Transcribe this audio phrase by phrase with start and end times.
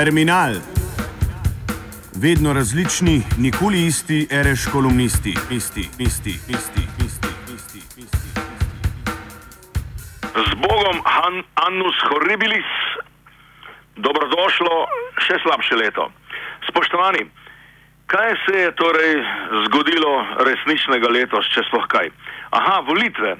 [0.00, 0.54] Terminal.
[2.22, 8.28] Vedno različni, nikoli isti, reš kolumnisti, isti, isti, isti, isti, isti, isti.
[10.48, 12.70] Z Bogom, Han, Annus Horribilis,
[13.96, 14.78] dobrodošlo
[15.26, 16.08] še slabše leto.
[16.70, 17.26] Spoštovani,
[18.06, 19.20] kaj se je torej
[19.66, 20.14] zgodilo
[20.48, 22.08] resničnega letos, če sploh kaj?
[22.56, 23.36] Aha, volitve.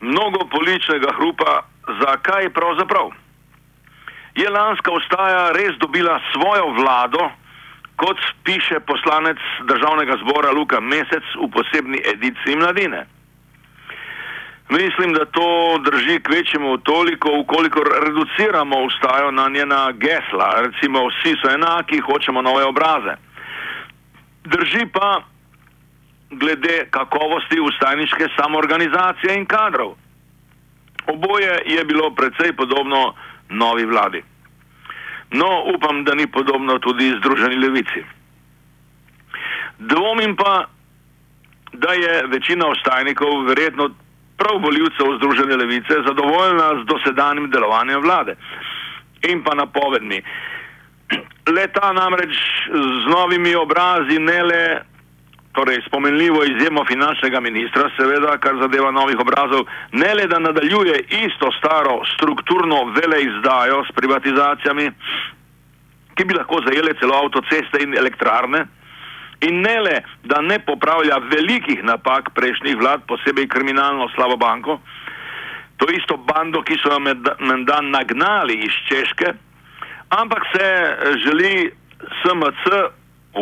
[0.00, 1.62] Mnogo političnega hrupa,
[2.04, 3.16] zakaj pravzaprav?
[4.34, 7.30] Je lanska ustaja res dobila svojo vlado,
[7.96, 13.06] kot piše poslanec državnega zbora Luka Mesec v posebni ediciji mladine?
[14.70, 21.34] Mislim, da to drži k večjemu toliko, ukolikor reduciramo ustajo na njena gesla, recimo vsi
[21.42, 23.14] so enaki, hočemo nove obraze.
[24.44, 25.22] Drži pa
[26.30, 29.94] glede kakovosti ustajniške samoorganizacije in kadrov.
[31.06, 33.14] Oboje je bilo precej podobno
[33.50, 34.22] novi vladi.
[35.30, 38.04] No, upam, da ni podobno tudi Združeni levici.
[39.78, 40.66] Dvomim pa,
[41.72, 43.90] da je večina ostajnikov verjetno
[44.36, 48.36] prav voljivcev Združene levice zadovoljna z dosedanjim delovanjem vlade
[49.28, 50.22] in pa napovedmi.
[51.56, 52.34] Leta namreč
[52.72, 54.62] z novimi obrazi ne le,
[55.52, 61.50] torej spomenljivo izjemo finančnega ministra, seveda, kar zadeva novih obrazov, ne le da nadaljuje isto
[61.58, 64.90] staro strukturno veleizdajo s privatizacijami,
[66.14, 68.66] ki bi lahko zajele celo avtoceste in elektrarne,
[69.40, 74.78] in ne le, da ne popravlja velikih napak prejšnjih vlad, posebej kriminalno slabo banko,
[75.76, 76.98] to isto bando, ki so jo
[77.40, 79.32] menda nagnali iz Češke,
[80.10, 80.66] ampak se
[81.24, 81.70] želi
[82.20, 82.64] SMC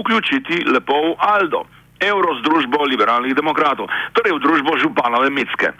[0.00, 1.64] vključiti lepo v Aldo,
[2.00, 5.72] Evrozdružbo liberalnih demokratov, torej v družbo županove Mitske.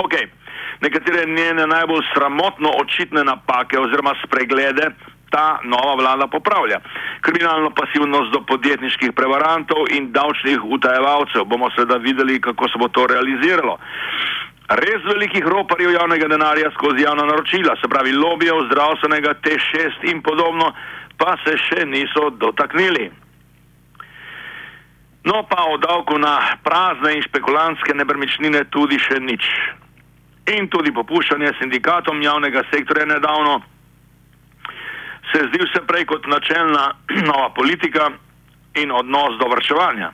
[0.00, 0.14] Ok,
[0.80, 4.90] nekatere njene najbolj sramotno očitne napake oziroma spreglede
[5.30, 6.80] ta nova vlada popravlja.
[7.20, 13.06] Kriminalno pasivnost do podjetniških prevarantov in davčnih utajevalcev bomo seveda videli, kako se bo to
[13.06, 13.78] realiziralo.
[14.70, 20.72] Res velikih roparjev javnega denarja skozi javna naročila, se pravi lobijev, zdravstvenega T6 in podobno,
[21.18, 23.10] pa se še niso dotaknili.
[25.24, 29.44] No pa o davku na prazne in špekulantske nepremičnine tudi še nič.
[30.48, 33.60] In tudi popuščanje sindikatom javnega sektorja nedavno
[35.30, 36.94] se zdi vse prej kot načelna
[37.30, 38.08] nova politika
[38.80, 40.12] in odnos do vrčevanja.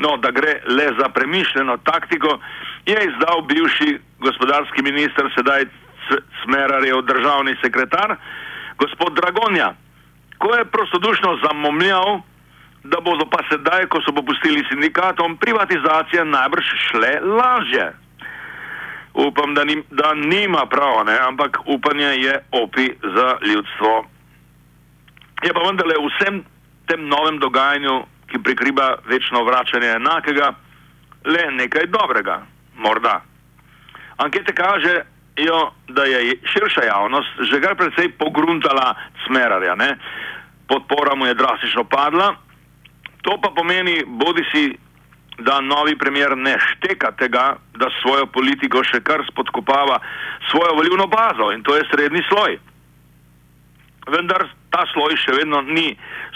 [0.00, 2.38] No, da gre le za premišljeno taktiko,
[2.86, 5.68] je izdal bivši gospodarski minister, sedaj
[6.42, 8.16] Smerarjev državni sekretar,
[8.78, 9.74] gospod Dragonja,
[10.38, 12.20] ko je prostodušno zamomljal,
[12.84, 17.92] da bodo pa sedaj, ko so popustili sindikatom, privatizacije najbrž šle lažje.
[19.14, 21.18] Upam, da, ni, da nima prav, ne?
[21.28, 24.06] ampak upanje je opi za ljudstvo.
[25.42, 26.44] Je pa vendarle vsem
[26.86, 30.54] tem novem dogajanju, ki prikriva večno vračanje enakega,
[31.24, 32.42] le nekaj dobrega,
[32.76, 33.20] morda.
[34.16, 38.94] Ankete kažejo, da je širša javnost že kar precej pogruntala
[39.26, 39.96] smerarja, ne?
[40.68, 42.34] podpora mu je drastično padla,
[43.22, 44.64] to pa pomeni bodi si,
[45.38, 49.98] da novi premjer ne šteka tega, da svojo politiko še kar spodkopava
[50.50, 52.58] svojo volivno bazo in to je srednji sloj.
[54.12, 55.94] Vendar ta sloj še vedno ni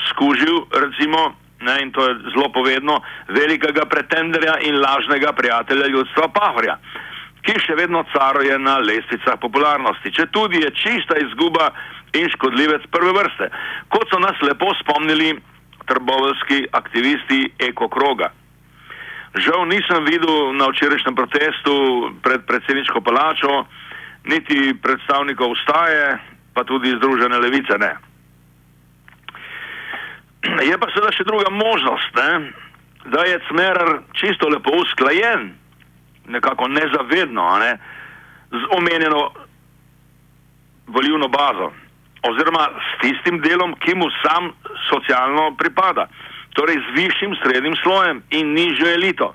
[0.09, 6.79] skužil, recimo, ne, in to je zelo povedno, velikega pretenderja in lažnega prijatelja ljudstva Pahorja,
[7.43, 11.71] ki še vedno caruje na lestvicah popularnosti, če tudi je čista izguba
[12.17, 13.51] in škodljivec prve vrste,
[13.93, 15.35] kot so nas lepo spomnili
[15.87, 18.31] trbovski aktivisti Eko Kroga.
[19.37, 21.75] Žal nisem videl na včerajšnjem protestu
[22.23, 23.67] pred predsedniško palačo
[24.25, 26.19] niti predstavnikov ustaje,
[26.55, 27.93] pa tudi Združene levice ne.
[30.65, 32.53] Je pa seveda še druga možnost, ne?
[33.07, 35.53] da je Cmerar čisto lepo usklajen,
[36.27, 37.79] nekako nezavedno, ne?
[38.51, 39.31] z omenjeno
[40.87, 41.71] volivno bazo,
[42.31, 44.53] oziroma s tistim delom, ki mu sam
[44.91, 46.09] socialno pripada,
[46.57, 49.35] torej z višjim srednjim slojem in nižjo elito.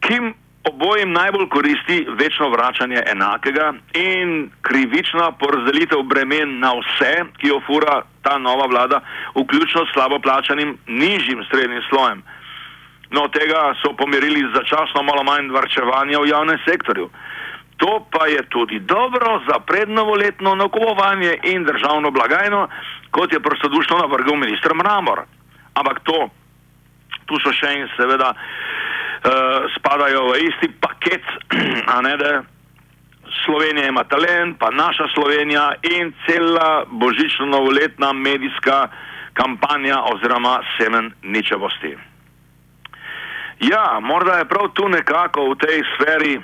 [0.00, 0.34] Kim
[0.68, 8.02] obojim najbolj koristi večno vračanje enakega in krivična porazdelitev bremen na vse, ki jo fura
[8.22, 9.00] ta nova vlada,
[9.34, 12.22] vključno s slabo plačanim nižjim srednjim slojem.
[13.10, 17.08] No, tega so pomerili začasno malo manj varčevanja v javnem sektorju.
[17.78, 22.68] To pa je tudi dobro za prednovoletno nakupovanje in državno blagajno,
[23.10, 25.22] kot je prostodušno navrgal ministr Mramor.
[25.74, 26.28] Ampak to,
[27.26, 31.22] tu so še in seveda uh, spadajo v isti paket,
[31.94, 32.42] a ne da
[33.44, 38.88] Slovenija ima talent, pa naša Slovenija in cela božično-novoletna medijska
[39.32, 41.96] kampanja oziroma semen ničevosti.
[43.60, 46.40] Ja, morda je prav tu nekako v tej sferi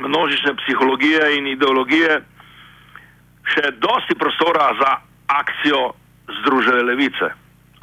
[0.00, 2.20] množične psihologije in ideologije
[3.44, 4.90] še dosti prostora za
[5.26, 5.92] akcijo
[6.40, 7.32] Združene levice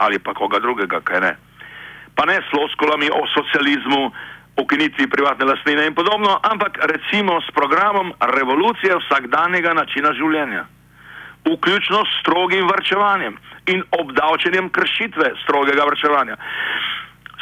[0.02, 1.36] ali pa koga drugega, kaj ne.
[2.16, 4.12] Pa ne s floskolami o socializmu,
[4.58, 10.66] ukinitvi privatne lastnine in podobno, ampak recimo s programom revolucije vsakdanjega načina življenja,
[11.46, 13.38] vključno s strogim vrčevanjem
[13.74, 16.36] in obdavčenjem kršitve strogega vrčevanja.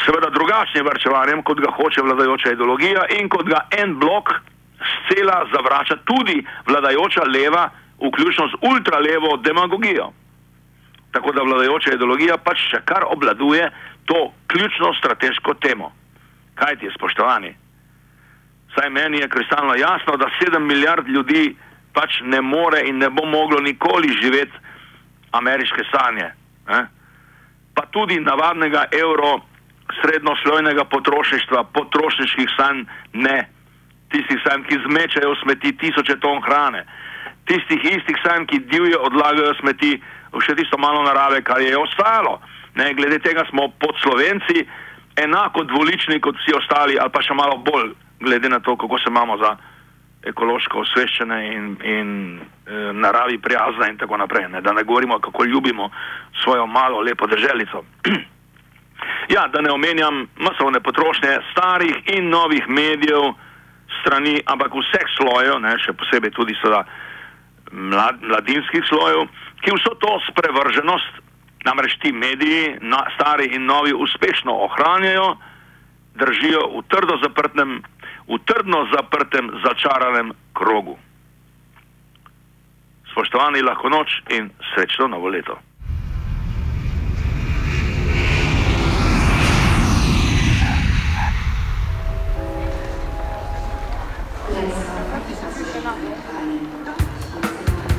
[0.06, 4.32] Seveda drugačnim vrčevanjem, kot ga hoče vladajoča ideologija in kot ga en blok
[4.80, 7.70] scela zavrača tudi vladajoča leva,
[8.08, 10.12] vključno z ultralevo demagogijo.
[11.12, 13.72] Tako da vladajoča ideologija pač še kar obladuje
[14.06, 15.92] to ključno strateško temo.
[16.56, 17.56] Kaj ti je, spoštovani?
[18.76, 21.56] Saj meni je kristalno jasno, da sedem milijard ljudi
[21.94, 24.58] pač ne more in ne bo moglo nikoli živeti
[25.32, 26.32] ameriške sanje.
[26.70, 26.86] Eh?
[27.76, 29.40] Pa tudi navadnega evro,
[30.02, 32.84] srednjoslojnega potrošništva, potrošniških sanj
[33.14, 33.50] ne
[34.10, 36.86] tistih sanj, ki zmečajo smeti tisoče ton hrane,
[37.50, 39.98] tistih istih sanj, ki divje odlagajo smeti
[40.34, 42.40] v še tisto malo narave, kar je ostalo.
[42.78, 44.66] Ne, glede tega smo pod slovenci
[45.18, 47.92] enako dvolični kot vsi ostali, ali pa še malo bolj,
[48.22, 49.56] glede na to, kako se imamo za
[50.30, 52.10] ekološko osveščene in, in
[52.40, 54.50] e, naravi prijazne in tako naprej.
[54.52, 55.90] Ne, da ne govorimo, kako ljubimo
[56.44, 57.84] svojo malo lepo državico.
[59.36, 63.32] ja, da ne omenjam masovne potrošnje starih in novih medijev,
[64.02, 66.86] strani, ampak vseh slojev, ne, še posebej tudi seveda
[67.72, 69.28] mlad, mladinskih slojev,
[69.62, 71.22] ki vso to sprevrženost,
[71.68, 75.36] namreč ti mediji, na, stari in novi, uspešno ohranjajo,
[76.16, 77.80] držijo v trdo zaprtem,
[78.28, 80.98] v trdno zaprtem, začaranem krogu.
[83.12, 85.58] Spoštovani, lahko noč in srečno novo leto.